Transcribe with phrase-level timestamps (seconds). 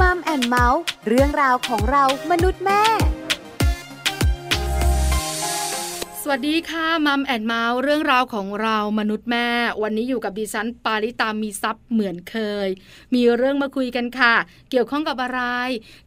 [0.00, 2.82] Mom and Mouth เรื่องราวของเรามนุษย์แม่
[6.22, 9.48] สวัสดีค่ะ Mom and Mouth เรื่องราวของเรามนุษย์แม่
[9.82, 12.36] วันนี้อยู่กับดิฉันปาริตามีซัพ์เหมือนเค
[12.66, 12.68] ย
[13.14, 14.34] มีเรื่องมาคุยกันค่ะ
[14.70, 15.42] เกี่ยวข้องกับอะไร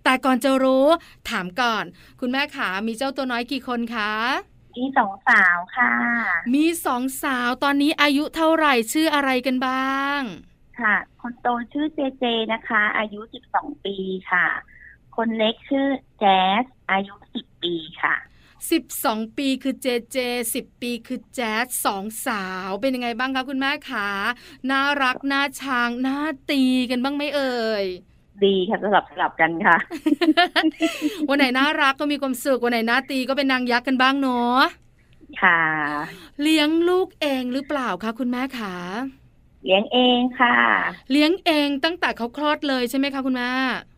[0.04, 0.86] แต่ก่อนจะรู้
[1.30, 1.84] ถามก่อน
[2.20, 4.12] คุณแม่ขามีเจ้าตัวน้อยกี่คนคะ
[4.76, 5.92] มีสองสาวค่ะ
[6.54, 10.20] มีสองสาวตอนนี้อายุเท่าไหร่ชื่ออะไรกันบ้าง
[10.80, 13.96] ค่ะ คนโตชื่อเจเจนะคะ อายุสิบสองปี
[14.32, 14.46] ค่ะ
[15.16, 15.86] คนเล็กชื่อ
[16.18, 18.14] แจ๊ส อายุสิบปีค่ะ
[18.70, 20.18] สิบสองปีคือเจเจ
[20.54, 24.08] สิบปีคือแจ๊สสองสาวเป็นยังไงบ้างคะคุณแม่ขา
[24.70, 26.18] น่ารักน่าชางน่า
[26.50, 27.84] ตีกันบ้างไหมเอ่ย
[28.44, 29.76] ดีค่ะสลับสลับกันค่ะ
[31.28, 34.60] วันไหนน่ารักก็มีความสุขวันไหนน่าตีก็เป็นนางยักษ์กันบ้างเนาะ
[35.42, 35.62] ค่ะ
[36.42, 38.74] เลี้ยงลูกเองหรือเปล่าคะคุณแม่ขา
[39.64, 40.56] เลี้ยงเองค่ะ
[41.10, 43.91] เลี้ยงเองตั้งแต่เขาคลอดเลยใช่ไหมคะคุณแม่ใ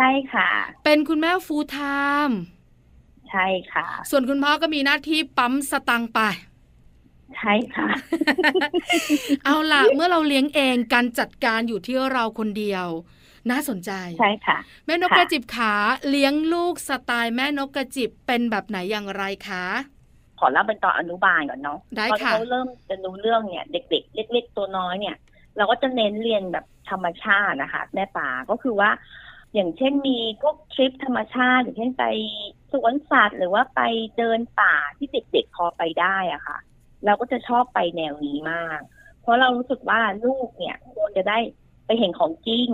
[0.00, 0.48] ช่ค่ะ
[0.84, 1.78] เป็นคุณแม่ฟูลไท
[2.28, 2.38] ม์
[3.30, 6.20] ใช่ค่ะ ส่วนคุณพ่อก็มีหน้าที่ปั๊มสตังไป
[7.36, 7.88] ใช่ค่ะ
[9.44, 12.86] เอาล่ะ เมื่อเราเลี้ยงเองการจัดการอยู่ที่เราคนเดียว
[13.50, 13.90] น่าสนใจ
[14.20, 15.74] ใช่ค่ะ แม่นกกระจิบขา
[16.08, 19.64] เลี้ยงลูกสไตล์แม่นกกระจิบเป็นแบบไหนอย่างไรคะ
[20.38, 25.16] ขอเล่าเป็นตอนอนุบาลก่อนเนาะได้ค่ะเขาเริ่มจะรู้เรื่องเนี่ย เด็ก ๆ เล็ก ๆ ตัวน้อยเนี่ย
[25.56, 28.90] เราก็จะเน้นเรียนแบบธรรมชาตินะคะ แม่ป่าก็คือว่า
[29.54, 32.04] อย่างเช่นมีพวกทริปธรรมชาติ อย่างเช่นไป
[32.72, 33.80] สวนสัตว์หรือว่าไป
[34.18, 36.58] เดินป่าที่เด็กๆพอไปได้อะค่ะ
[37.04, 38.80] เราก็จะชอบไปแนวนี้มาก
[39.20, 41.38] เพราะเรารู้สึกว่าลูกเนี่ยควรจะได้
[41.86, 42.68] ไปเห็นของจริง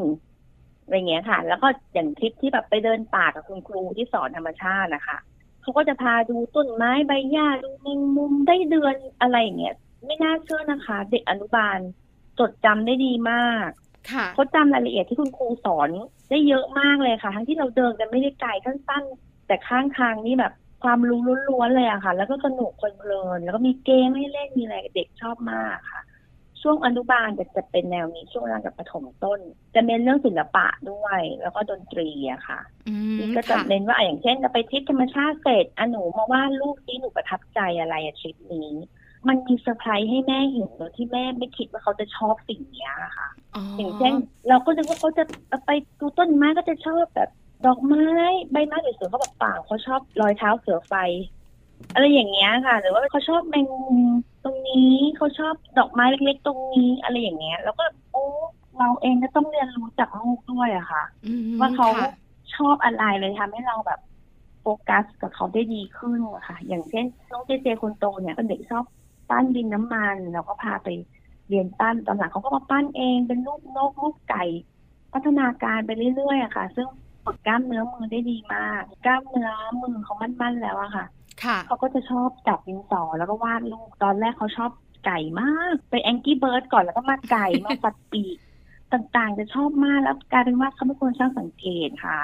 [0.82, 5.18] อะไรเงี้ยค่ะ แล้วก็อย่างทริปที่แบบไปเดินป่ากับคุณครูที่สอนธรรมชาตินะคะ
[5.62, 9.76] เขาก็จะพาดูต้นไม้ใบหญ้าดูแมงมุมได้เดือนอะไรอย่างเงี้ย
[10.06, 11.78] ไม่น่าเชื่อนะคะ เด็กอนุบาล
[12.38, 13.68] จดจำได้ดีมาก
[14.34, 15.88] เขาจำรายละเอียดที่คุณครูสอน
[16.30, 20.52] ได้เยอะมากเลยค่ะ ทั้งที่เราเดินกันไม่ได้ไกลสั้นๆ แต่ข้างทางนี่แบบ
[20.82, 26.02] ความรู้ล้วนๆเลยอะค่ะ แล้วก็สนุกเพลินแล้วก็มีเกมให้เล่นมีอะไรเด็กชอบมากค่ะ
[26.62, 29.40] ช่วงอนุบาลจะจะเป็นแนวนี้ช่วงรังกับปฐมต้น
[29.74, 32.60] จะเน้นเรื่องศิลปะด้วย แล้วก็ดนตรีอะค่ะ
[33.18, 38.70] นี่ก็จะเน้นว่าอย่างเช่นจะไปทริปธรรมชาติเสร็จอหนูมาว่าลูกที่หนูประทับใจอะไรอะทริปนี้
[39.28, 43.28] มันมีเซอร์ไพรส์ให้แม่เห็นโดยที่แม่ไม่คิดว่าเขาจะชอบสิ่งนี้ค่ะ
[43.76, 44.12] อย่างเช่น
[44.48, 45.24] เราก็นึกว่าเขาจะ
[45.66, 45.70] ไป
[46.00, 47.30] ดูต้นไม้ก็จะชอบแบบ
[47.66, 48.06] ดอกไม้
[48.52, 50.94] ใบไม้สวยๆเขาแบบเปล่าเขาชอบรอยเท้าเสือไฟ
[51.94, 53.98] อะไรอย่างเงี้ยค่ะ หรือว่าเขาชอบแมงมุม
[54.44, 58.24] ตรงนี้เขาชอบดอกไม้เล็กๆตรงนี้อะไรอย่างเงี้ย แล้วก็โอ้
[58.78, 61.04] เราเองก็ต้องเรียนรู้จากลูกด้วยอะค่ะ
[61.60, 61.88] ว่าเขา
[62.54, 64.00] ชอบอะไรเลยทำให้เราแบบ
[64.60, 68.84] โฟกัสกับเขาได้ดีขึ้นอะค่ะ อย่างเช่นน้องเจเจคนโตเนี่ยเป็นเด็กชอบ
[69.30, 70.88] ปั้นดินน้ำมัน เราก็พาไป
[71.48, 74.44] เรียนปั้นตอนหลังเขาก็มาปั้นเองเป็นรูปนกรูปไก่
[75.12, 76.86] พัฒนาการไปเรื่อยๆอะค่ะ ซึ่ง
[77.24, 79.50] ฝึกกล้ามเนื้อมือได้ดีมาก กล้ามเนื้อ
[79.82, 81.06] มือเขามั่นๆแล้วอะค่ะ
[81.66, 84.70] เขาก็จะชอบจับดินสอแล้วก็วาดรูปตอนแรกเขาชอบ
[85.06, 88.36] ไก่มาก ไป Angry Bird ก่อนแล้วก็มาไก่มาสัตว์ปีก
[88.92, 92.18] ต่างๆ จะชอบมากแล้วกลายเป็นว่าเขาเป็นคนช่างสังเกตค่ะ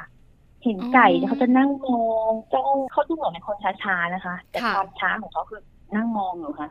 [0.64, 5.60] เห็นไก่เขาจะนั่งมองจ้องเขาดูเหมือนเป็นคนช้าๆนะคะ แต่ความช้าของเขาคือ
[5.94, 6.68] นั่งมองอยู่ค่ะ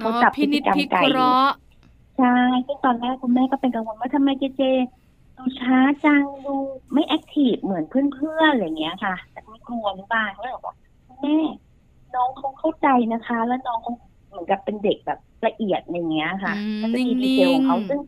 [0.00, 1.54] เขาจับพินิจพิเคราะห์
[2.18, 2.36] ใช่
[2.66, 4.62] ซึ่งตอนแรกคุณแม่ก็เป็นกังวลว่าทำไมเจเจ
[5.36, 6.54] ดูช้าจังดู
[6.92, 10.74] ไม่ active เหมือนเพื่อนๆอะไรเงี้ยค่ะ แต่ไม่กลัวหรือเปล่าเขาเลยบอก
[11.22, 11.36] แม่
[12.14, 13.92] น้องเขาเข้าใจนะคะ แล้วน้องเขา
[14.30, 18.00] เหมือนกับเป็นเด็กแบบละเอียดอย่างเงี้ยค่ะแล้วก็มี detail ของเขาซึ่ง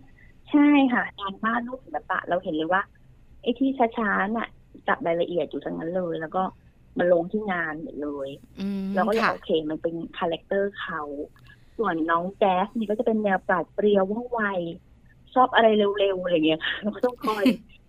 [0.50, 2.82] ใช่ค่ะการบ้านลูกศิลปะเราเห็นเลยว่า
[3.42, 4.48] ไอ้ที่ช้าๆน่ะ
[4.88, 6.42] จับรายละเอียดอยู่ทั้งนั้นเลย แล้วก็
[6.98, 8.28] มาลงที่งานหมดเลย
[8.94, 11.02] แล้วก็เลยโอเค มันเป็น character เขา
[11.78, 14.40] ส่วนน้องแจ๊สนี่ก็จะเป็นแนวปราดเปรียวว่องไว
[15.34, 15.66] ชอบอะไร
[15.98, 17.44] เร็วๆอะไรเงี้ยค่ะเราก็ต้องคอย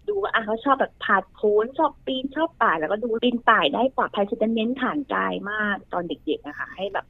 [0.08, 7.06] ดูว่าอะเขาชอบแบบผาดโผนชอบปีนชอบป่ายแล้วก็ดูปีนป่ายได้ปลอดภัยจะเน้นฐานกายมากตอนเด็กๆนะคะให้แบบ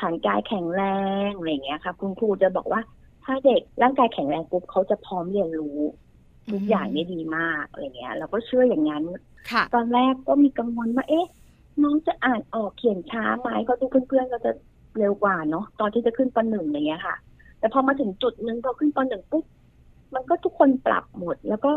[0.00, 0.82] ฐานกายแข็งแร
[1.28, 2.80] งอะไรเงี้ยค่ะคุณครูจะบอกว่า
[3.24, 5.80] ถ้าเด็กร่างกายแข็งแรงปุ๊บเขาจะพร้อมเรียนรู้
[6.52, 9.04] ทุกอย่างนี่ดีมากอะไรเงี้ยเราก็เชื่ออย่างนั้น
[9.74, 11.26] ตอนแรกก็มีกังวลว่าเอ๊ะ
[11.82, 14.52] น้องจะอ่านออกเขียนช้าไหมก็ดูเพื่อนๆก็จะ
[14.98, 17.16] เร็วกว่าเนาะตอนที่จะขึ้นปหนึ่งอย่างเงี้ยค่ะ
[17.58, 19.44] แต่พอมาถึงจุดนึงพอขึ้นปหนึ่งปุ๊บ
[20.14, 21.72] มันก็ทุกคนปรับหมด แล้วก็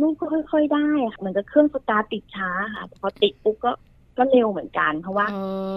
[0.00, 3.72] ลูกก็ค่อยๆได้ค่ะเหมือนกับเครื่องสตาร์ติดช้าค่ะ พอติดปุ๊บก็
[4.18, 5.26] ก็เร็วเหมือนกัน เพราะว่า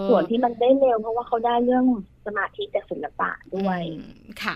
[0.08, 1.84] ส่วนที่มันได้เร็วเพราะว่าเขาได้เรื่อง
[2.26, 3.80] สมาธิจากศิลปะด้วย
[4.42, 4.54] ค่ะ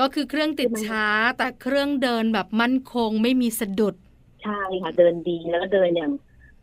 [0.00, 1.04] ก็คือเครื่องติดช้า
[1.38, 3.94] แต่เครื่องเดินแบบมั่นคงไม่มีสะดุด
[4.42, 6.12] ใช่ค่ะ เดินดีแล้วก็เดินอย่าง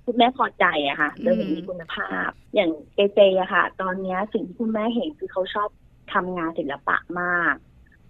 [0.06, 5.70] คุณแม่พอใจอะค่ะเดินอย่างมีคุณภาพ อย่างเจเจอะค่ะ ตอนนี้สิ่งที่คุณแม่เห็นคือเขาชอบ
[6.14, 7.56] ทำงานศิลปะมาก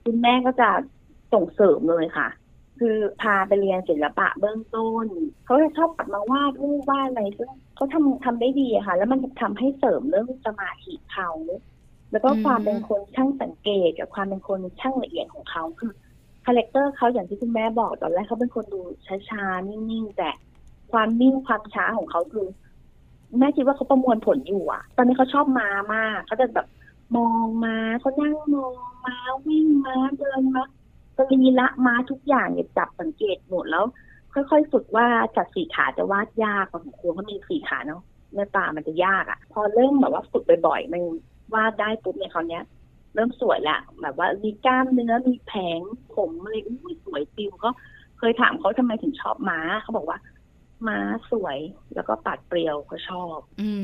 [0.06, 0.69] คุณแม่ก็จะ
[1.33, 2.27] ส่งเสริมเลยค่ะ
[2.80, 5.07] คือพาไปเรียนศิลปะเบื้องต้น
[5.45, 11.30] เขาจะชอบกลับมาวาดรูปวาดอะไรซึ่งเขาทำทำได้ดีค่ะ แล้วมันทำให้เสริมเรื่องสมาธิเขา
[12.12, 15.92] แล้วก็ความเป็นคนช่างสังเกตกับความเป็นคนช่างละเอียดของเขาคือ
[16.46, 18.81] character เขาอย่างที่คุณแม่บอกตอนแรกเขาเป็นคนดู
[19.30, 20.30] ช้าๆนิ่งๆแต่
[20.92, 22.48] ความนิ่งความช้าของเขาคือ
[23.40, 26.68] แม่คิดว่าเขาประมวลผลอยู่อะตอนนี้เขาชอบม้ามากเขาจะแบบ
[27.16, 28.74] มองม้าเขานั่งมอง
[29.06, 29.16] ม้า
[29.48, 30.64] วิ่งม้าเดินม้า
[31.18, 33.86] สรีละม้าทุกอย่างเนี่ยจับสังเกตหมดแล้ว
[34.34, 41.02] ค่อยๆฝึกว่าจากสี่ขาจะวาดยากพอสมควรเขามีสี่ขาเนาะเนื้อตามันจะยากอะ พอเริ่มแบบว่าฝึกบ่อยๆมัน
[41.54, 42.64] วาดได้ปุ๊บเนี่ยเขาเนี้ย
[43.14, 45.80] เริ่มสวยละแบบว่ามีกล้ามเนื้อมีแผง
[46.16, 47.70] ผมอะไรอุ้ยสวยปิวก็
[48.20, 50.18] เคยถามเขาทำไมถึงชอบม้าเขาบอกว่า
[50.88, 51.00] ม้า
[51.32, 51.60] สวย
[51.96, 53.38] แล้วก็ปัดเปรียวเขาชอบ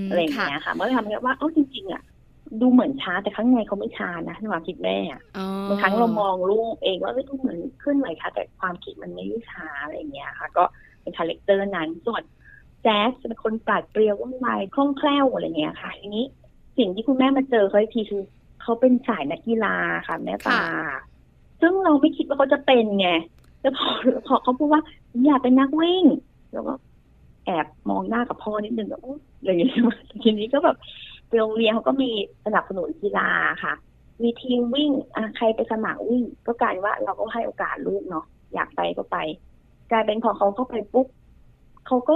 [0.09, 2.03] อะไรอย่างเงี้ยค่ะมันทำให้ว่าเออจริงๆอะ
[2.61, 4.97] ดูเหมือนช้าแต่ข้างในเขาไม่ช้านะในความคิดแม่
[5.67, 10.63] บางครั้งเรามองลูกเองว่าดูเหมือนขึ้นไหวค่ะแต่ความคิดมันไม่ช้าอะไรอย่างเงี้ยค่ะ ก็
[11.01, 12.23] เป็น character นั้นส่วน
[12.83, 16.25] แจ๊สเป็นคนปราดเปรียวว่องไวคล่องแคล่วอะไรเงี้ยค่ะทีนี้
[16.77, 18.23] สิ่งที่คุณแม่มาเจอเขาทีคือ
[18.61, 19.75] เขาเป็นสายนักกีฬา
[20.07, 20.61] ค่ะ แม่ปา
[21.61, 23.09] ซึ่งเราไม่คิดว่าเขาจะเป็นไง
[23.61, 23.87] แล้วพอ
[24.27, 24.81] พอเขาพูดว่า
[25.25, 26.05] อยากเป็นนักวิ่ง
[26.53, 26.73] แล้วก็
[27.45, 29.01] แอบมองหน้ากับพ่อนิดนึงแบบ
[29.39, 29.73] อะไรอย่างเงี้ย
[30.23, 30.77] ทีนี้ก็แบบ
[31.35, 32.09] โรงเรียนเขาก็มี
[32.45, 33.29] สนับสนุนกีฬา
[33.63, 33.73] ค่ะ
[34.23, 39.17] มีทีมวิ่งอะใครไปสมัครวิ่ง ก็กลายว่าเราก็ให้โอกาสลูกเนาะอยากไปก็ไป
[39.91, 41.07] กลายเป็นพอเขาเข้าไปปุ๊บ
[41.87, 42.15] เขาก็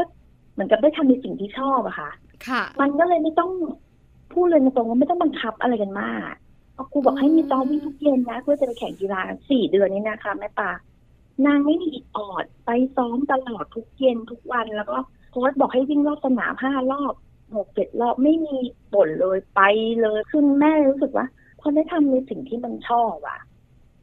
[0.54, 2.10] เหมือนกับได้ทำในสิ่งที่ชอบอะค่ะ
[2.48, 3.52] ค่ะ มันก็เลยไม่ต้อง
[4.34, 6.34] พูดเลยตรงว่าไม่ต้องบังคับอะไรกันมาก
[6.74, 10.72] เอาครูบอกให้มีซ้อมวิ่งทุกเย็นนะเพื่อจะไปแข่งกีฬาสี่เดือนนี้นะคะแม่ปา
[11.46, 17.14] นางไม่มีอิดออดไปซ้อมตลอดทุกเย็นทุกวันแล้วก็โค้ชบอกให้วิ่งรอบสนามห้ารอบ
[17.56, 18.56] หกเจ็ดรอบไม่มี
[18.94, 19.62] บ่นเลยไป
[20.02, 21.28] เลยคือแม่รู้สึกว่า
[21.60, 23.40] พอได้ทำในสิ่งที่มันชอบอะ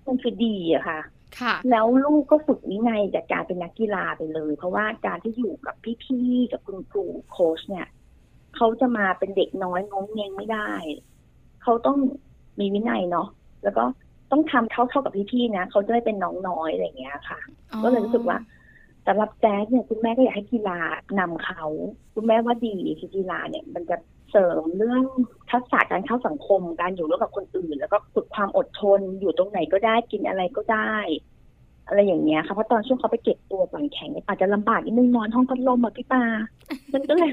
[0.06, 1.00] มันคือดีอะค่ะ
[1.40, 7.86] ค่ะ แล้วลูกก็ฝึกวินัยจากการเป็นนักกีฬาไปเลย เพราะว่าการที่อยู่กับพี่ๆกับคุณครูโค้ชเนี่ย
[8.56, 10.70] เขาจะมาเป็นเด็กน้อยงงเงงไม่ได้
[11.62, 11.98] เขาต้อง
[12.60, 13.28] มีวินัยเนาะ
[13.64, 13.84] แล้วก็
[14.30, 17.40] ต้องทำเท่าเท่ากับพี่ๆนะเขาจะได้เป็นน้องน้อยอะไรอย่างเงี้ยค่ะ
[17.84, 18.38] ก็เลยรู้สึกว่า
[19.06, 20.78] สำหรับแจ๊สเนี่ยคุณแม่ก็อยากให้กีฬา
[21.18, 21.62] นำเขา
[22.14, 23.96] คุณแม่ว่าดีคือกีฬาเนี่ย มันจะ
[24.30, 25.04] เสริมเรื่อง
[25.50, 30.94] ทักษะการเข้าสังคม การอยู่ร่วมกับคนอื่น แล้วก็ฝึกความอดทนอยู่ตรงไหนก็ได้กินอะไรก็ได้
[31.86, 36.22] อะไรอย่างเงี้ยค่ะเพราะตอนช่วงเขาไปเก็บตัวก่อนแข่งเนี่ยอาจจะลำบากนิดนึงนอนห้องพัดลมอะพี่ปา
[36.94, 37.30] มันก็เลย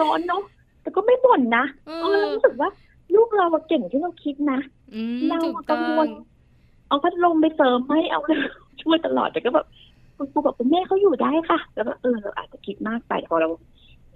[0.00, 0.42] นอนเนาะ
[0.82, 1.64] แต่ก็ไม่บ่นนะ
[2.02, 2.68] เออรู้สึกว่า
[3.14, 4.58] ลูกเราเก่งที่เราคิดนะ
[5.28, 5.38] เรา
[5.70, 6.08] กังวล
[6.88, 8.40] เอาพัดลมไปเสริมให้เอาเลย
[8.82, 9.66] ช่วยตลอดแต่ก็แบบ
[10.16, 13.48] คุณครูบอกคุณแม่เขาอยู่ได้ค่ะ แล้วก็เออเราอาจจะคิดมากไปพอเรา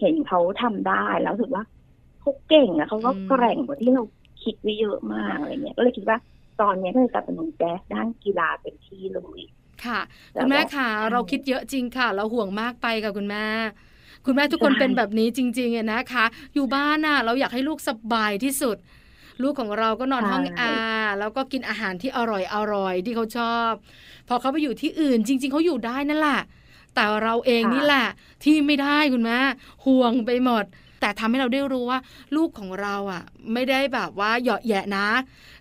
[0.01, 1.65] เห็นเขาทำได้แล้วรู้สึกว่า
[2.21, 4.03] เขาเก่งอะเขาก็แกร่งกว่าที่เรา
[4.43, 6.19] คิดไว้เยอะมากอะไรเงี้ยก็เลยคิดว่า
[6.61, 9.41] ตอนนี้ก็เลยกลับเป็นแจ๊สด้านกีฬาเป็นที่เลย
[9.85, 10.01] ค่ะ
[10.35, 13.47] คุณแม่ค่ะ เราคิดเยอะจริงค่ะ เราห่วงมากไปกับคุณแม่
[14.27, 16.25] คุณแม่ทุกคนเป็นแบบนี้จริงๆนะคะ
[16.55, 18.77] อยู่บ้านน่ะ เราอยากให้ลูกสบายที่สุด
[19.43, 20.63] ลูกของเราก็นอนห้องแอ
[21.01, 23.73] ร์แล้วก็กินอาหารที่อร่อยอร่อยที่เขาชอบ
[24.29, 26.41] พอเขาไปอยู่ที่อื่นจริง ๆเขาอยู่ได้นั่นแหละ
[26.95, 28.07] แต่เราเองนี่แหละ
[28.45, 29.39] ที่ไม่ได้คุณแม่
[29.85, 30.65] ห่วงไปหมด
[31.01, 31.99] แต่ทำให้เราได้รู้ว่า
[32.37, 35.09] ลูกของเราอะ ไม่ได้แบบว่าเหยาะแยะนะ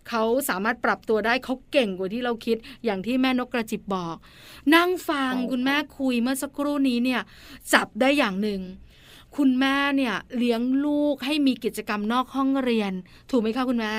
[0.10, 4.18] เขาสามารถปรับตัวได้เขาเก่งกว่าที่เราคิดอย่างที่แม่นกกระจิบบอก
[4.76, 7.22] นั่งฟังคุณแม่คุยเมื่อสักครู่นี้เนี่ย
[7.74, 8.62] จับได้อย่างหนึ่ง
[9.36, 12.92] คุณแม่เนี่ยเลี้ยงลูกให้มีกิจกรรมนอกห้องเรียน
[13.30, 13.94] ถูกไหมคะคุณแม่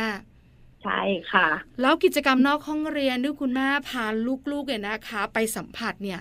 [0.82, 1.00] ใช่
[1.32, 1.48] ค่ะ
[1.80, 4.04] แล้วกิจกรรมนอกห้องเรียนที่คุณแม่พา
[4.50, 6.20] ลูกๆเนี่ยนะคะ ไปสัมผัสเนี่ย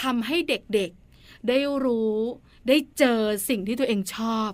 [0.00, 2.18] ทำให้เด็กๆได้รู้
[2.68, 4.50] ได้เจอสิ่งที่ตัวเองชอบ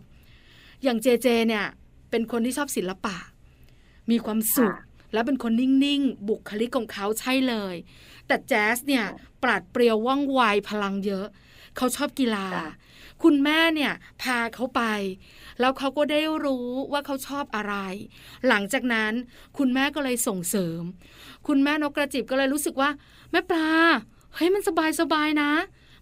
[0.83, 1.67] อย่างเจเจเนี่ย
[2.11, 3.17] เป็นคนที่ชอบศิลปะ
[4.11, 4.75] มีความสุข
[5.13, 7.75] แล้วเป็นคนนิ่งๆ บุคลิกของเขาใช่เลย
[8.27, 9.05] แต่แจ๊สเนี่ย
[9.43, 11.27] ปราดเปรียวว่องไวพลังเยอะ
[11.77, 12.47] เขาชอบกีฬา
[13.25, 14.83] คุณแม่เนี่ยพาเขาไป
[15.61, 17.75] แล้วเขาก็ได้รู้ว่าเขาชอบอะไร
[18.49, 19.13] หลังจากนั้น
[19.59, 20.83] คุณแม่ก็เลยส่งเสริม
[21.47, 22.91] คุณแม่นกกระจิบก็เลยรู้สึกว่า
[23.31, 23.69] แม่ปลา
[24.35, 25.51] เฮ้ยมันสบายสบายนะ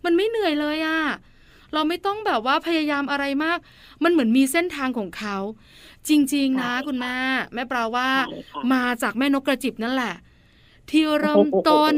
[0.05, 1.00] มันไม่เหนื่อยเลยอะ
[1.75, 3.59] เราไม่ต้องแบบว่าพยายามอะไรมาก
[4.05, 5.37] มันเหมือนมีเส้นทางของเขา
[6.09, 7.17] จริง ๆ นะ คุณแม่
[7.55, 8.09] แม่ปลาว่า
[8.73, 10.14] มาจากแม่นกกระจิบนั่นแหละ
[10.91, 11.95] ที่เริ่มต้น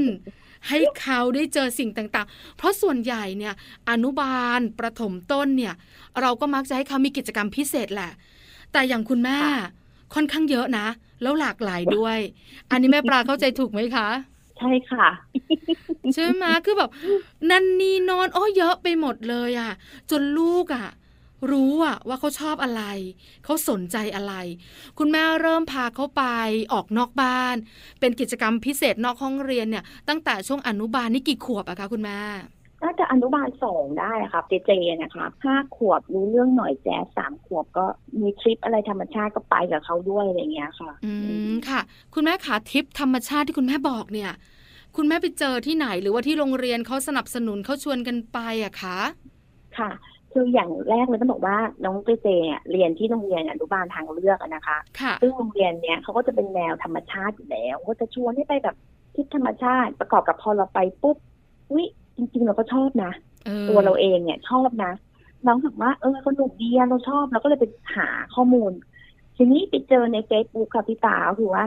[0.69, 3.55] ให้เขาได้เจอสิ่งต่างๆ เพราะส่วนใหญ่เนี่ย
[3.91, 5.75] อนุบาลประถมต้นเนี่ย
[6.21, 8.11] เราก็มักจะให้เขามีกิจกรรมพิเศษแหละ
[8.73, 9.39] แต่อย่างคุณแม่
[10.15, 10.87] ค่อนข้างเยอะนะ
[11.23, 12.19] แล้วหลากหลายด้วย
[12.71, 14.09] อันนี้แม่ปลาเข้าใจถูกไหมคะ
[14.59, 15.07] ใช่ค่ะ
[16.15, 16.91] ใช่ไหมคือแบบ
[17.51, 19.71] นันนีนอนอ้อเยอะไปหมดเลยอะ
[20.11, 20.87] จนลูกอะ
[21.51, 22.83] รู้อะว่าเขาชอบอะไร
[23.45, 24.35] เขาสนใจอะไร
[24.99, 26.25] คุณแม่เริ่มพาเขาไป
[26.73, 27.57] ออกนอกบ้าน
[28.01, 32.19] เป็นกิจกรรมพิเศษนอกห้องเรียนเนี่ย ตั้งแต่ช่วงอนุบาลนี่กี่ขวบอะคะคุณแม่
[32.83, 34.71] น่าจะอนุบาลสองได้ครับเจเจ
[35.03, 37.85] นะคะห้าขวบรู้เรื่องหน่อยแจ๊สสามขวบก็
[38.21, 41.13] มีทริปอะไรธรรมชาติก็ไปกับเขาด้วยอะไรเงี้ยค่ะ อื
[41.51, 41.81] มค่ะ
[42.15, 44.33] คุณแม่ขาทริปธรรมชาติที่คุณแม่บอกเนี่ย
[44.97, 48.99] คุณแม่ไปเจอที่ไหนหรือว่าที่โรงเรียนเขาสนับสนุนเขาชวนกันไปอะคะ
[49.79, 49.91] ค่ะ
[50.37, 52.29] คืออย่างแรกเลยต้องบอกว่าน้องเจเจ
[52.71, 54.79] เรียนที่โรงเรียนอนุบาลทางเลือกนะคะ
[55.21, 58.77] ซึ่งโรงเรียนเนี้ยเขาก็จะเป็นแนวธรรมชาติอยู่แล้วก็จะชวนให้ไปแบบ
[59.15, 61.17] ที่ธรรมชาติประกอบกับพอเราไปปุ๊บ
[61.75, 61.85] วิ
[62.17, 63.13] จริง ๆ เราก็ชอบนะ
[63.69, 64.93] ตัวเราเองเนี่ยชอบนะ
[65.47, 68.73] น้องบอกว่าเออสนุกดีเราชอบเราก็เลยไปหาข้อมูล
[69.37, 71.65] ทีนี้ไปเจอในเฟซบุ๊กค่ะพี่ตาคือว่า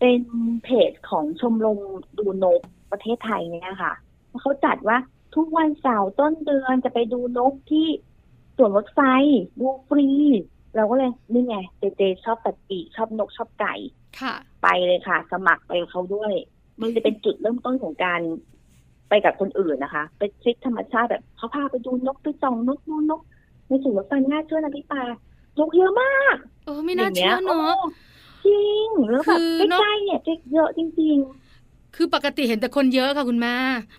[0.00, 0.20] เป็น
[0.64, 1.78] เพจของชมรม
[2.18, 2.60] ดูนก
[2.92, 3.92] ประเทศไทยเนี่ยค่ะ
[4.40, 4.96] เขาจัดว่า
[5.38, 7.86] ทุกวันเสาร์ต้นเดือนจะไปดูนกที่
[8.56, 9.00] สวนรถไฟ
[9.58, 10.08] ดูฟรี
[10.76, 13.74] เราก็เลยนี่ไงเจเจชอบตัดปีกชอบนกชอบไก่
[14.20, 16.32] ค่ะ ไปเลยค่ะ สมัครไปเขาด้วย
[16.80, 18.20] มันจะเป็นจุดเริ่มต้นของการ
[19.08, 23.20] ไปกับคนอื่นนะคะ ไปทริปธรรมชาติแบบเขาพาไปดูนกไปส่องนกดูนก
[23.68, 25.02] ในสวนรถไฟน่าเชื่อนะพี่ปา
[25.58, 27.78] นกเยอะมาก เออไม่น่าเชื่อเนาะ
[28.46, 29.40] จริงแล้วแบบ
[29.80, 30.20] ใกล้ๆเนี่ย
[30.52, 31.47] เยอะจริงๆ
[31.96, 33.54] คือปกติเห็นแต่คนเยอะค่ะคุณแม่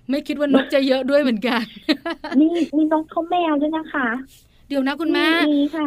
[0.10, 1.64] ไม่คิดว่านกจะเยอะด้วยเหมือนกัน
[2.40, 4.08] มีมีนกเขาแมวด้วยนะคะ
[4.70, 5.28] เดี๋ยวนะคุณแม่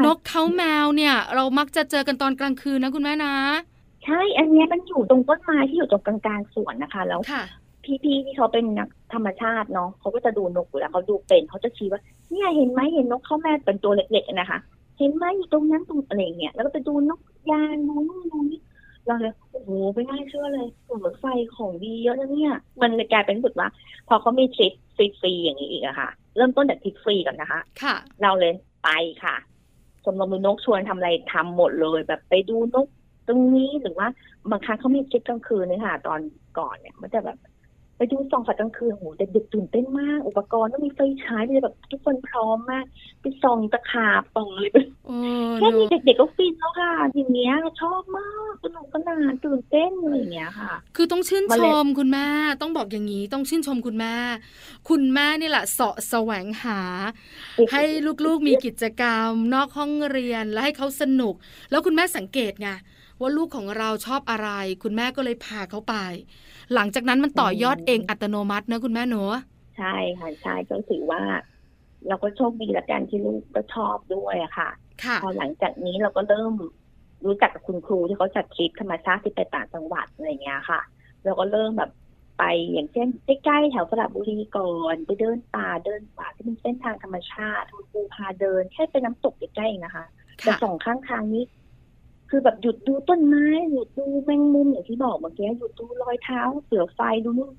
[0.07, 3.35] นกเขาแมวเนี่ย เรามักจะเจอกันตอนกลางคืนนะคุณแม่นะ
[4.05, 7.21] ใช่ อันนี้มันอยู่ตรงต้นไม้ที่อยู่ตรงกลางๆสวนนะคะ แล้ว
[7.85, 14.59] พี่ๆที่เขาเป็นนักธรรมชาติเนาะเขาก็จะดูนกอยู่แล้วเขาดูเป็นเขาจะชี้ว่า เนี่ยเห็นไหมเห็นนกเขาแม่เป็นตัวเล็กๆนะคะ
[14.99, 18.61] เห็นไหมอยู่ตรงนั้นตรงอะไรเงี้ยแล้วก็ไปดูนกยางดูนู่นดูนี่
[19.07, 21.27] เราเลย โอ้โหไม่น่าเชื่อเลยส่วนรถไฟ
[21.57, 23.69] ของดีเยอะนะเนี่ย มันเลยกลายเป็นสุดว่า
[24.09, 28.53] พอเขามีทริปฟรีๆอย่างนี้อีกอะค่ะ เริ่มต้นจากทริปฟรีก่อนนะคะ ค่ะ เราเลย
[28.85, 28.89] ไป
[29.25, 29.37] ค่ะ
[30.05, 32.87] ชมรมนกชวนทำอะไรทำหมดเลยแบบไปดูนก
[33.29, 34.09] ตรงนี้หรือว่า
[34.51, 36.21] บางครั้งเขามีทริปกลางคืนเนี่ยค่ะ ตอน
[36.59, 37.39] ก่อนเนี่ยมันจะแบบ
[38.03, 42.85] ไปดูส่องสัตว์กลางคืนโหเด็กๆตื่นเต้นมาก อุปกรณ์ต้องมีไฟฉายเลยแบบทุกคนพร้อมมาก
[43.21, 44.71] ไปส่องตะขาบส่องเลย
[45.59, 52.27] แค่นี้เด็กๆก็ฟินแล้วค่ะทีเนี้ยชอบมากสนุกสนานตื่นเต้นอะไรอย่างเงี้ยค่ะ คือต้องชื่นชมคุณแม่
[52.61, 54.15] ต้องบอกอย่างนี้ต้องชื่นชมคุณแม่
[54.89, 56.81] คุณแม่นี่แหละเสาะแสวงหา
[57.73, 57.83] ให้
[58.27, 61.35] ลูกๆมีกิจกรรม นอกห้องเรียนและให้เขาสนุก
[61.71, 62.71] แล้วคุณแม่สังเกตไง
[63.23, 64.49] ว่าลูกของเราชอบอะไร
[64.83, 65.95] คุณแม่ก็เลยพาเขาไป
[66.75, 69.23] หลังจากนั้นมันต่อยอดเองอัตโนมัตินะคุณแม่หนู
[69.79, 71.23] ใช่ค่ะใช่ก็ถือว่า
[72.09, 74.71] เราก็โชคดีละกันที่ลูกก็ชอบด้วยอะค่ะ
[75.23, 76.55] พอหลังจากนี้เราก็เริ่ม
[77.27, 80.81] รู้จักกับคุณครูที่เขาจัดทริปธรรมชาติที่ไปต่างจังหวัดอะไรเงี้ยค่ะ
[81.25, 81.91] เราก็เริ่มแบบ
[82.39, 90.05] ไปอย่างเช่นใกล้ๆแถวสระบุรีก่อนไปเดินป่าเดินป่าที่เป็นเส้นทางธรรมชาติคุณครูพาเดินแค่ไปน้ำตกใกล้ๆนะคะ
[90.39, 91.43] แต่สองข้างทางนี้
[92.35, 97.53] คือแบบหยุดดูต้นไม้หยุดดูแมงมุมอย่างที่บอกเมื่อกี้หยุดดูรอยเท้า เสือไฟดูนู่น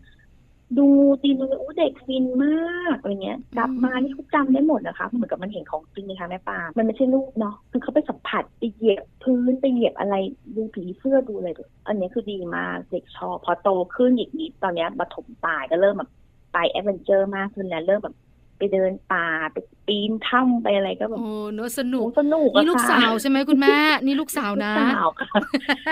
[0.77, 0.87] ดู
[1.21, 10.15] ตีนูอู้เด็กฟินมากอะไรเงี้ยกลับมานี่เขาจำได้หมดนะคะเหมือนกับมันเห็นของจริงนะคะแม่ปามันไม่ใช่รูปเนาะคือเขาไปสัมผัสไปเหยียบพื้นไปเหยียบอะไร
[10.55, 11.49] ดูผีเสื้อดูอะไร
[11.87, 16.11] อันนี้คือดีมากเด็กชอบพอโตขึ้นอีกนิดตอนนี้ปฐมปลายก็เริ่มแบบ
[16.53, 18.15] ไปแอดเวนเจอร์มากขึ้นแล้วเริ่มแบบ
[18.57, 19.57] ไปเดินป่าไป
[19.87, 25.29] ปีนถ้ำไปอะไรก็แบบโอ้เนอะสนุกสนุกอะนี่ลูกค่ะสาวใช่ไหมคุณแม่นี่ลูกสาวนะลูกสาวค่ะ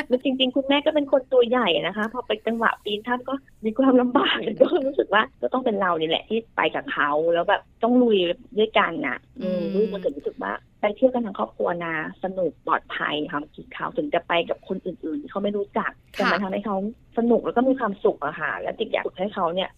[0.08, 3.34] แล้วจริง ๆ คุณแม่ก็เป็นคนตัวใหญ่นะคะพอไปจังหวะปีนถ้ำก็
[3.66, 8.18] มีความลำบากก็รู้สึกว่าก็ต้องเป็นเรานี่แหละที่ไปกับเขาแล้วแบบต้องลุย
[8.58, 16.76] ด้วยกันน่ะ อืมอืมลูกมันถึงรู้สึกว่าไปเที่ยวกันทั้งครอบครัวนะสนุกปลอดภัยค่ะกินเขาถึงจะไปกับคนอื่นๆที่เขาไม่รู้จักแต่มันทำให้เขา
[17.18, 19.70] สนุกแล้วก็มีความสุขอะค่ะ แล้วติ๊กอยากฝึกให้เขาเนี่ย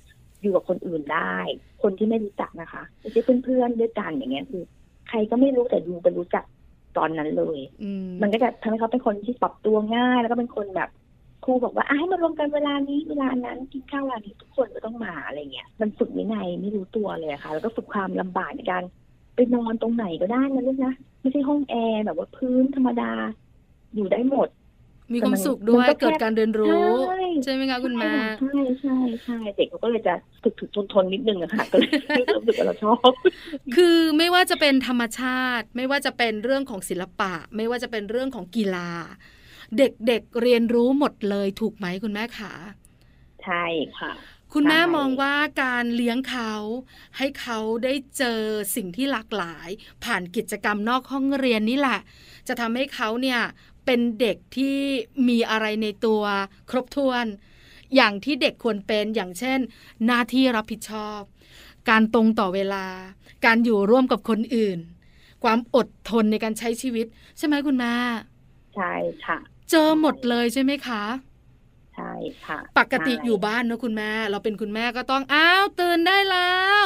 [0.43, 1.35] อยู่กับคนอื่นได้
[1.81, 4.63] คนที่ไม่รู้จักนะคะไม่ใช่เพื่อนๆด้วยกันอย่างเงี้ยคือ
[5.09, 6.43] ใครก็ไม่รู้แต่ดูไปรู้จัก
[6.97, 10.89] ตอนนั้นเลยอืมมันก็จะทำให้เขาเป็นคนที่ปรับตัวง่าย แล้วก็เป็นคนแบบ
[11.43, 18.83] ครูบอกว่าอะให้มารวมกันเวลานี้เวลานั้นกินข้าวเวลานี้ทุกคนก็ต้องมาอะไรเงี้ย มันฝึกวินัยไม่รู้ตัวเลยอะค่ะ แล้วก็ฝึกความลำบากในการ
[19.35, 23.12] ไปนอนตรงไหนก็ได้นะลูกนะ ไม่ใช่ห้องแอร์แบบว่าพื้นธรรมดา
[23.95, 24.47] อยู่ได้หมด
[25.13, 31.89] มีความสุขด้วยมันก็แค่เกิดการเรียนรู้ใช่ใช่ไหมคะคุณแม่ใช่ใช่ใช่เด็กเขาก็เลยจะถึกถึกทนทนนิดนึงอะค่ะก็เลย
[32.38, 33.12] รู้สึกว่าเราชอบ
[33.75, 38.89] คือไม่ว่าจะเป็นธรรมชาติ ไม่ว่าจะเป็นเรื่องของศิลปะ ไม่ว่าจะเป็นเรื่องของกีฬา
[39.77, 42.51] เด็กๆเเรียนรู้หมดเลยถูกไหมคุณแม่ขา
[43.43, 43.63] ใช่
[44.00, 44.12] ค่ะ
[44.53, 46.53] คุณแม่ใช่มองว่าการเลี้ยงเขา
[47.17, 48.41] ให้เขาได้เจอ
[48.75, 49.69] สิ่งที่หลากหลาย
[50.03, 52.00] ผ่านกิจกรรมนอกห้องเรียนนี่แหละ
[52.48, 53.39] จะทำให้เขาเนี่ย
[53.85, 54.77] เป็นเด็กที่
[55.27, 56.23] มีอะไรในตัว
[56.69, 57.25] ครบถ้วน
[57.95, 59.59] อย่างที่เด็กควรเป็นอย่างเช่น
[60.05, 61.19] หน้าที่รับผิดชอบ
[61.89, 62.85] การตรงต่อเวลา
[63.45, 64.79] การอยู่ร่วมกับคนอื่น
[65.43, 67.05] ความอดทนในการใช้ชีวิต
[67.37, 67.93] ใช่ไหมคุณแม่
[68.75, 68.93] ใช่
[69.25, 69.37] ค่ะ
[69.69, 71.03] เจอหมดเลยใช่ไหมคะ
[71.95, 72.13] ใช่
[72.45, 76.83] ค่ะ ปกติใช่อยู่บ้านนะคุณแม่ เราเป็นคุณแม่ก็ต้องอ้าวตื่นได้แล้ว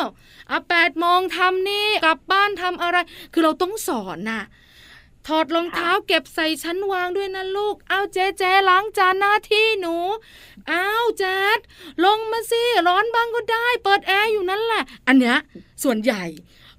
[0.52, 2.98] อะแปดโมงทำนี่กลับบ้านทำอะไร
[3.34, 4.44] คือเราต้องสอนน่ะ
[5.28, 9.96] ถอดรองเท้าเก็บใส่ชั้นวางด้วยนะลูก เอาเจ๊เจ๊ล้างจานหน้าที่หนู
[10.70, 11.60] เอาแจ๊ด
[12.06, 15.38] ลงมาสิร้อนบ้างก็ได้ เปิดแอร์อยู่นั่นแหละ อันเนี้ย
[15.84, 16.24] ส่วนใหญ่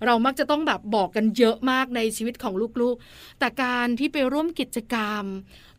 [0.04, 5.24] เรามักจะต้องแบบบอกกันเยอะมากในชีวิตของลูกๆ แต่การที่ไปร่วมกิจกรรม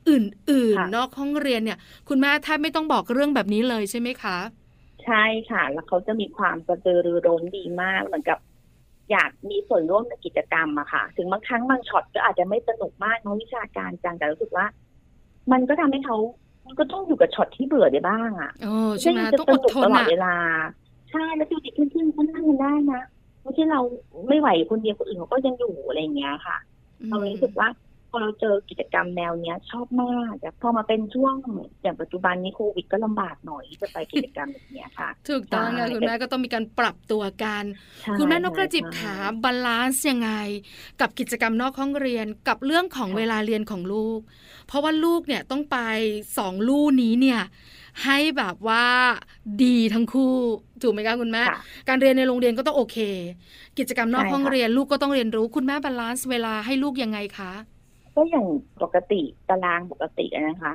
[0.09, 1.77] อื่นๆ นอกห้องเรียนเนี่ย
[2.09, 4.37] คุณแม่แทบไม่ต้องบอกเรื่องแบบนี้เลยใช่ไหมคะ
[5.03, 8.39] ใช่ค่ะ แล้วเขาจะมีความกระตือรือร้นดีมากเหมือนกับ
[9.11, 14.65] อยากมีส่วนร่วมในกิจกรรมอะค่ะ ถึงบางครั้งบางช็อตก็อาจจะไม่สนุกมากเนอะวิชาการจังแต่รู้สึกว่า
[15.51, 16.17] มันก็ทำให้เขา
[16.65, 20.35] มันก็ต้องอยู่กับช็อตที่เบื่อได้บ้างอะเออใช่ไหมจะต้องสอดนุกทตนลอดอะเวลา
[21.11, 23.01] ใช่แล้วดูเด็กเพื่อนๆเขานั่งกันได้นะ
[23.41, 23.81] ไม่ใช่เรา
[24.27, 26.57] ไม่ไหวคนเดียวคนอื่นเขาก็ยังอยู่อะไรอย่างเงี้ยค่ะ
[27.09, 27.67] เรารู้สึกว่า
[28.11, 31.33] พอเราเจอกิจกรรมแนวเนี้ย ชอบมากแต่พอมาเป็นช่วง
[31.81, 37.63] อย่างปัจจุบันนี้โควิดก็ลำบากหน่อยที่จะไปกิจกรรมแบบเนี้ยค่ะ ถูกต้องค่ะใช่คุณแม่ก็ต้องมีการปรับตัวกัน
[38.01, 40.31] ใช่คุณแม่นกกระจิบใช่ถาม balance ยังไง
[41.01, 44.19] กับกิจกรรมนอกห้องเรียนกับเรื่องของค่ะเวลาเรียนของลูก
[44.67, 45.77] เพราะว่าลูกเนี่ยต้องไป
[46.37, 47.41] สองลู่นี้เนี่ย
[48.05, 48.85] ให้แบบว่า
[49.63, 50.33] ดีทั้งคู่
[50.81, 52.97] ถูกไหมคะคุณแม่ค่ะการเรียนในโรงเรียนก็ต้องโอเค
[53.79, 57.53] กิจกรรมนอกใช่ห้องค่ะเรียนลูกก็ต้องเรียนรู้ คุณแม่ balance เวลาให้ลูกยังไงคะ
[58.15, 58.47] ก็อย่าง
[58.83, 60.73] ปกติตารางปกติอะนะคะ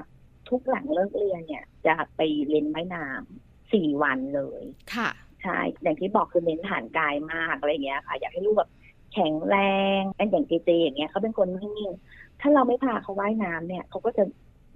[0.48, 4.62] ทุกหลังเลิกเรียนเนี่ย จะไปเรียนว่ายน้ำสี่วันเลย
[4.94, 5.10] ค่ะ
[5.42, 8.70] ใช่ อย่างที่บอกคือเน้นฐานกายมากอะไรอย่างเงี้ยค่ะ อยากให้ลูกแบบ
[9.14, 9.56] แข็งแร
[9.98, 14.24] งเป็นอย่างเจเจอย่างเงี้ยเขาเป็นคนนิ่งๆถ้าเราไม่พาเขาว่ายน้ำเนี่ยเขาก็จะ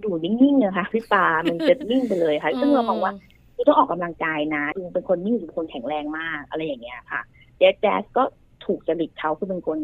[0.05, 3.13] ดูนิ่งๆนะคะพี่ปามันจะนิ่งไปเลยค่ะซึ่งเรามองว่า
[3.55, 7.21] คือต้องออกกำลังกายนะคือเป็นคนนิ่งเป็นคนแข็งแรงมากอะไรอย่างเงี้ยค่ะ
[7.59, 8.23] แจ๊สแจ๊สก็
[8.65, 9.79] ถูกจริตเขาคือเป็นคน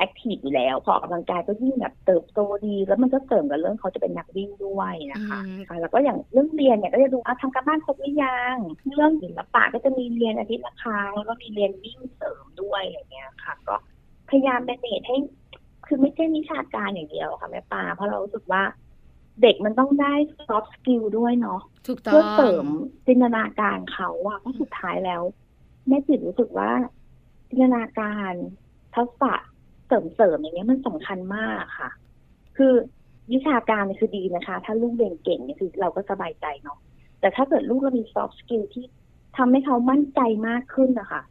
[0.00, 8.56] แอคทีฟอยู่แล้วพอออกกำลังกายก็ยิ่งแบบเติบโตดี แล้วมันก็เสริมกับเรื่องเขาจะเป็นนักวิ่งด้วยนะคะอืมค่ะแล้วก็อย่างเรื่องเรียนเนี่ยก็จะดูเอาทำการบ้านครบหรือยัง
[8.94, 13.76] เรื่องศิลปะก็จะมีเรียนอาทิตย์ละครั้งแล้วก็มีเรียนวิ่งเสริมด้วยอย่างเงี้ยค่ะ ก็
[14.28, 15.16] พยายามแมเนจให้
[15.86, 18.62] คือไม่ใช่วิชาการอย่างเดียวค่ะแม่ปาเพราะเรารู้สึกว่า
[19.42, 20.14] เด็กมันต้องได้
[20.46, 22.66] soft skill ด้วยเนาะถูกต้อเพื่องเสริม
[23.06, 25.22] จินตนาการเขาอะเพราะสุดท้ายแล้ว
[25.88, 26.70] แม่จิตรู้สึกว่า
[27.48, 28.32] จินตนาการ
[28.94, 29.34] ทักษะ
[29.90, 31.90] เสริมเสริมอย่างเงี้ยมันสำคัญมากค่ะ
[32.56, 32.72] คือ
[33.32, 36.78] วิชาการเนี่ยคือดีนะคะ ถ้าลูกเรียนเก่งเนี่ยคือเราก็สบายใจเนาะ
[37.20, 38.84] แต่ถ้าเกิดลูกเรามี soft skill ที่
[39.36, 41.22] ทำให้เขามั่นใจมากขึ้นนะคะ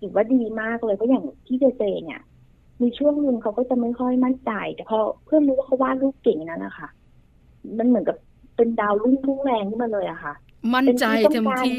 [0.00, 2.20] ถือว่าดีมากเลยเพราะอย่างที่เจเจเนี่ย
[2.82, 6.88] มีช่วงหนึ่งเขาก็จะไม่ค่อยมั่นใจ แต่พอเพื่อนรู้ว่าเขาวาดรูปเก่งนั้นนะคะ
[7.78, 8.16] มันเหมือนกับ
[8.56, 10.34] เป็นดาวรุ่งพุ่งแรงขึ้นมาเลยอะค่ะ
[10.74, 11.74] มั่นใจเป็นที่เต็ต้องมการที่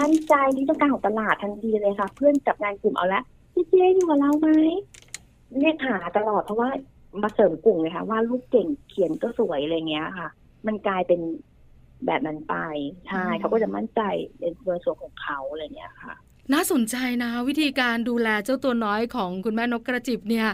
[0.00, 4.48] มั่นใจที่ต้องการของตลาดทันทีเลยค่ะ เพื่อนจับงานกลุ่มเอาละพี่เจ๊อยู่กับเราไหม
[5.58, 6.68] เรียกหาตลอดเพราะว่า
[7.22, 10.28] มาเสริมกลุ่มเลยค่ะว่าลูกเก่งเขียนก็สวยอะไรเงี้ยค่ะ
[10.66, 11.20] มันกลายเป็น
[12.06, 12.54] แบบนั้นไป
[13.08, 14.00] ใช่อืมเขาก็จะมั่นใจ
[14.40, 14.44] ใน
[14.84, 16.14] ส่วนของเขาอะไรเงี้ยค่ะ
[16.52, 20.48] น่าสนใจนะ วิธีการดูแลเจ้าตัวน้อยของคุณแม่นกกระจิบเนี่ย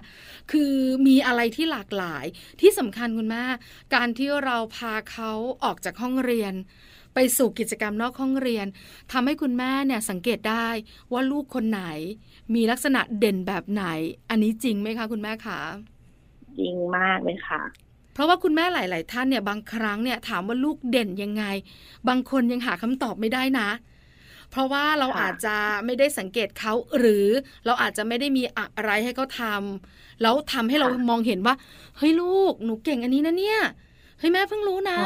[0.52, 0.74] คือ
[1.06, 2.24] มีอะไรที่หลากหลาย
[2.60, 3.44] ที่สำคัญคุณแม่
[3.94, 5.32] การที่เราพาเขา
[5.64, 6.54] ออกจากห้องเรียน
[7.18, 8.66] ไปไปสู่กิจกรรมนอกห้องเรียน
[9.12, 10.68] ทำให้คุณแม่เนี่ยสังเกตได้
[11.12, 11.82] ว่าลูกคนไหน
[12.54, 13.84] มีลักษณะเด่นแบบไหน
[14.30, 15.60] อันนี้จริงไหมคะ คุณแม่คะ
[16.58, 17.62] จริงมากเลยค่ะ
[18.14, 21.44] เพราะว่าคุณแม่หลาย ๆ ท่านเนี่ยบางครั้งเนี่ยถามว่าลูกเด่นยังไง
[22.08, 23.68] บางคนยังหาคำตอบไม่ได้นะ
[24.50, 27.26] เพราะว่าเราอาจจะไม่ได้สังเกตเขาหรือ
[27.66, 31.54] เราอาจจะไม่ได้มีอะไรให้เขาทำแล้วทำให้เรามองเห็นว่า
[31.96, 33.60] เฮ้ยลูกหนูเก่งอันนี้นะเนี่ย
[34.18, 34.98] เฮ้ยแม่เพิ่งรู้นะ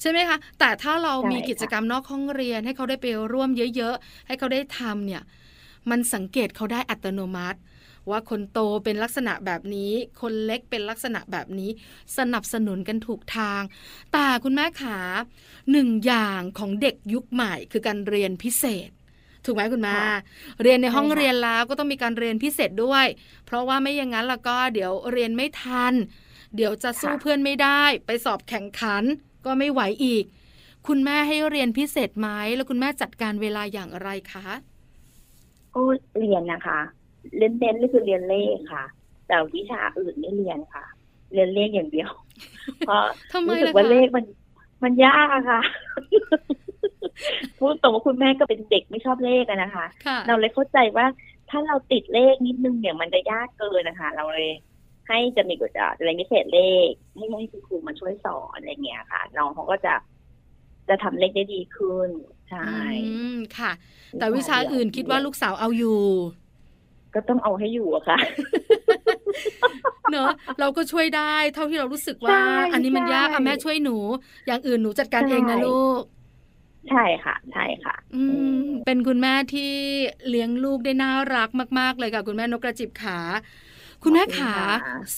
[0.00, 5.22] ใช่ไหมคะ แต่ถ้าเรามีกิจกรรมนอกห้องเรียน ให้เขาได้ไปร่วมเยอะ ๆ ให้เขาได้ทำเนี่ย
[5.90, 7.58] มันสังเกตเขาได้อัตโนมัติ
[8.10, 11.70] ว่าคนโตเป็นลักษณะแบบนี้ คนเล็กเป็นลักษณะแบบนี้
[12.18, 13.62] สนับสนุนกันถูกทาง
[14.12, 14.98] แต่คุณแม่ขา
[15.72, 18.90] หนึ่งอย่างของเด็กยุคใหม่ คือการเรียนพิเศษ
[19.44, 19.98] ถูกไหมคุณแม่
[20.62, 23.06] เรียนในห้องเรียนแล้วก็ต้องมีการเรียนพิเศษด้วย
[23.46, 25.94] เพราะว่าไม่อย่างนั้นแล้วก็เดี๋ยวเรียนไม่ทัน
[26.56, 29.02] เดี๋ยวจะสู้เพื่อนไม่ได้ไปสอบแข่งขัน
[29.44, 30.24] ก็ไม่ไหวอีก
[30.88, 34.46] คุณแม่ให้เรียนพิเศษไหมแล้วคุณแม่จัดการเวลาอย่างไรคะ
[35.74, 35.82] ก็
[36.18, 36.80] เรียนนะคะ
[37.38, 38.84] เล่นเน้นก็คือเรียนเลขค่ะ
[39.26, 40.84] แต่วิชาอื่นไม่เรียนค่ะ
[41.32, 42.10] เรียนเลขอย่างเดียว
[42.86, 43.02] เพราะ
[43.48, 44.24] รู้สึกว่าเลขมัน
[44.82, 45.60] มันยากอะค่ะ
[47.58, 49.86] พูดตรงว่าคุณแม่ก็เป็นเด็กไม่ชอบเลขนะคะ
[50.28, 51.06] เราเลยเข้าใจว่า
[51.50, 54.50] ถ้าเราติดเลขนิดนึงเนี่ยมันจะยากเกินนะคะ เราเลย
[55.12, 59.94] ให้จะมีกฎอะไรพิเศษเลข ให้ให้คุณครูมาช่วยสอนอะไรเงี้ยค่ะน้องเขาก็จะ
[60.88, 62.10] จะทำเลขได้ดีขึ้น
[62.50, 62.76] ใช่
[63.58, 63.72] ค่ะ
[64.18, 66.02] แต่วิชาอื่นคิดว่าลูกสาวเอาอยู่
[67.14, 68.18] ก็ต้องเอาให้อยู่อะค่ะ
[70.12, 72.38] เนอะเราก็ช่วยได้เท่าที่เรารู้สึกว่า
[72.72, 73.96] อันนี้มันยากอะแม่ช่วยหนู
[74.46, 76.02] อย่างอื่นหนูจัดการเองนะลูก
[76.90, 78.22] ใช่ค่ะ ใช่ค่ะ อื
[78.56, 79.72] มเป็นคุณแม่ที่
[80.28, 81.48] เลี้ยงลูกได้น่ารัก
[81.78, 83.18] มาก ๆ เลยค่ะ คุณแม่นกกระจิบขา
[84.02, 84.54] คุณแม่ขา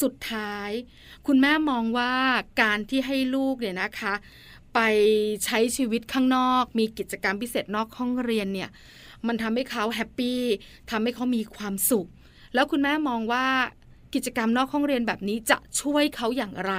[0.03, 0.71] สุดท้าย
[1.27, 2.13] คุณแม่มองว่า
[2.63, 4.15] การที่ให้ลูกเนี่ยนะคะ
[4.75, 4.81] ไป
[5.45, 8.71] ใช้ชีวิตข้างนอก มีกิจกรรมพิเศษนอกห้องเรียนเนี่ย
[9.27, 10.41] มันทำให้เขาแฮปปี้
[10.91, 12.09] ทำให้เขามีความสุข
[12.55, 13.47] แล้วคุณแม่มองว่า
[14.15, 16.75] กิจกรรมนอกห้องเรียนแบบนี้จะช่วยเขาอย่างไร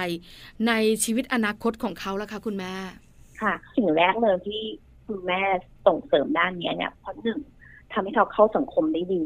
[0.68, 0.72] ใน
[1.04, 2.74] ชีวิตอนาคตของเขาล่ะคะคุณแม่
[3.40, 4.62] ค่ะ สิ่งแรกเลยที่
[5.06, 5.40] คุณแม่
[5.86, 7.38] ส่งเสริมด้านนี้เนี่ยเพราะหนึ่ง
[7.92, 9.24] ทำให้เขาเข้าสังคมได้ดี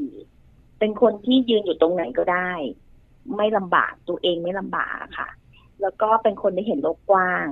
[0.81, 2.51] เป็นคนที่ยืนอยู่ตรงไหนก็ได้
[3.37, 5.29] ไม่ลำบากตัวเองไม่ลำบากค่ะ
[5.83, 7.47] แล้วก็เป็นคนที่เห็นโลกกว้าง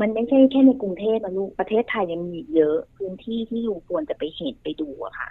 [0.00, 5.28] มันไม่ใช่แค่ในกรุงเทพนะลูกประเทศไทยยังมีเยอะ พื้นที่ที่ลูกควรจะไปเห็นไปดูอะค่ะ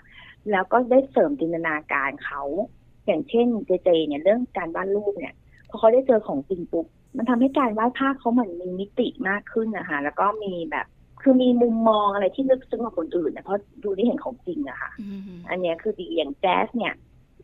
[0.52, 2.42] แล้วก็ได้เสริมจินตนาการเขา
[3.06, 5.34] อย่างเช่นเจเจ เนี่ยเรื่องการวาดรูปเนี่ย
[5.70, 6.86] พอเขาได้เจอของจริงปุ๊บ
[7.18, 10.86] มันทำให้การวาดภาพเขาเหมือนมีมิติมากขึ้นนะคะแล้วก็มีแบบ
[11.22, 14.92] คือมีมุมมองอะไรที่ลึกซึ้งกว่าคนอื่นนะเพราะดูได้เห็นของจริงอะค่ะ
[15.50, 16.94] อันนี้คือดีอย่างแจ๊สเนี่ย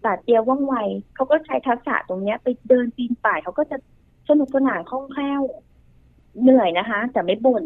[0.05, 0.75] ปาดเดียวว่องไว
[1.15, 3.77] เขาก็ใช้ทักษะตรงเนี้ย ไปเดินปีนป่ายเขาก็จะ
[4.29, 5.41] สนุกสนานคล่องแคล่ว
[6.41, 7.63] เหนื่อยนะคะ แต่ไม่บ่น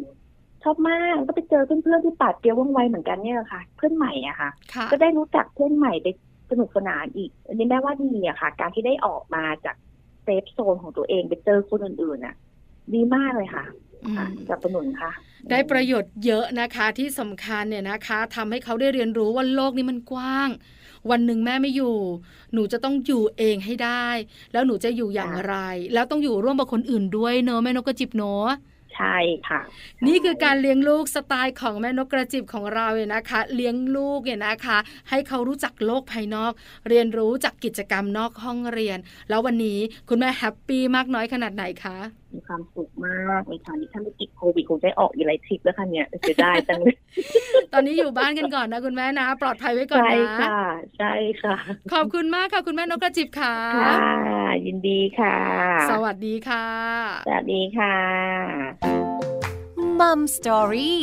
[0.64, 4.50] ชอบมากก็ไปเจอเพื่อนๆที่ปาดเดียวว่องไวเหมือนกันเนี่ยค่ะ เพื่อนใหม่อะค่ะ
[4.92, 6.08] ก็ได้รู้จักเพื่อนใหม่ไป
[6.50, 9.76] สนุกสนานอีกอันนี้แม่ว่าดีอะค่ะ การที่ได้ออกมาจาก
[10.24, 12.36] เซฟโซนของตัวเองไปเจอคนอื่นๆอะ
[12.94, 13.66] ดีมากเลยค่ะ
[14.48, 15.12] สนับสนุนค่ะ
[15.50, 20.50] ได้ประโยชน์เยอะนะคะที่สำคัญเนี่ยนะคะทำให้เขาได้เรียนรู้ว่าโลกนี้มันกว้าง
[21.10, 21.98] วันหนึ่งแม่ไม่อยู่
[22.54, 24.08] หนูจะต้องอยู่เองให้ได้
[24.54, 25.56] แล้วหนูจะอยู่อย่างไร
[25.94, 28.50] แล้วต้องอยู่ร่วมกับคนอื่นด้วยเนอะแม่นกกระจิบเนอะ
[28.96, 29.62] ใช่ค่ะ
[30.08, 34.78] นี่คือการเลี้ยงลูกสไตล์ของแม่นกกระจิบของเราเนี่ยนะคะ เลี้ยงลูกเนี่ยนะคะ
[35.10, 36.52] ให้เขารู้จักโลกภายนอก
[36.90, 38.98] เรียนรู้จากกิจกรรมนอกห้องเรียน
[39.30, 41.98] แล้ววันนี้คุณแม่แฮปปี้มากน้อยขนาดไหนคะ
[42.34, 46.96] มีความสุขมากเลยค่ะนี่ถ้าไม่ติดโควิดคงได้ออกอีไลทริปแล้วค่ะเนี่ยจะได้จังเลย
[47.74, 50.60] ตอนนี้อยู่บ้านกันก่อนนะคุณแม่นะ ปลอดภัยไว้ก่อนนะใช่ค่ะ
[50.98, 51.14] ใช่
[51.44, 51.56] ค่ะ
[51.94, 55.36] ขอบคุณมากค่ะคุณแม่นกกระจิบค่ะค่ะยินดีค่ะ
[55.92, 56.66] สวัสดีค่ะ
[57.28, 57.96] สวัสดีค่ะ
[60.00, 61.02] มัมสตอรี่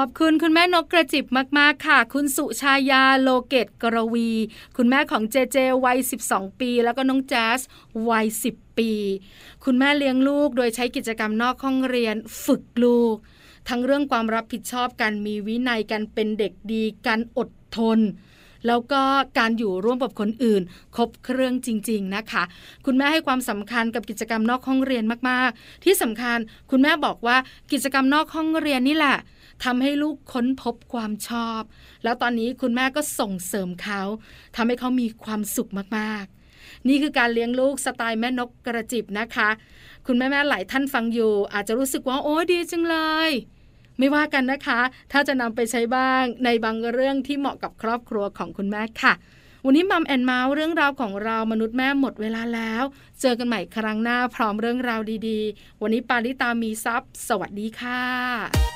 [0.00, 1.24] อบคุณคุณแม่นกกระจิบ
[1.58, 4.30] มากๆค่ะ คุณสุชายาโลเกตกรวี
[4.76, 7.60] คุณแม่ของเจเจวัย 12 ปี แล้วก็น้องแจ๊ส
[8.08, 8.90] วัย 10 ปี
[9.64, 13.16] คุณแม่เลี้ยงลูกโดยใช้กิจกรรมนอกห้องเรียนฝึกลูก
[13.68, 18.00] ทั้งเรื่องความรับผิดชอบการมีวินัยการเป็นเด็กดีการอดทน
[18.66, 19.02] แล้วก็
[19.38, 20.62] การอยู่ร่วมกับคนอื่น
[20.96, 22.42] ครบเครื่องจริง ๆนะคะ
[22.86, 26.38] คุณแม่ให้ความสำคัญกับกิจกรรมนอกห้องเรียนมากๆ ที่สำคัญ
[26.70, 27.36] คุณแม่บอกว่า
[27.72, 29.16] กิจกรรมนอกห้องเรียนนี่แหละ
[29.64, 31.62] ทำให้ลูกค้นพบความชอบ
[32.04, 34.02] แล้วตอนนี้คุณแม่ก็ส่งเสริมเขา
[34.56, 39.48] ทำให้เขามีความสุขมากๆ นี่คือการเลี้ยงลูกสไตล์แม่นกกระจิบนะคะ
[40.06, 42.96] คุณแม่ๆหลายท่านฟังอยู่ อาจจะรู้สึกว่าโอ้ดีจังเล
[43.28, 43.30] ย
[43.98, 44.80] ไม่ว่ากันนะคะ
[45.12, 49.14] ถ้าจะนำไปใช้บ้างในบางเรื่องที่เหมาะกับครอบครัวของคุณแม่ค่ะ
[49.64, 52.82] วันนี้มัมแอนเมาส์เรื่องราวของเรามนุษย์แม่หมดเวลาแล้ว
[53.20, 58.75] เจอกันใหม่ครั้งหน้าพร้อมเรื่องราวดีๆ วันนี้ปาลิตามีซัพ์สวัสดีค่ะ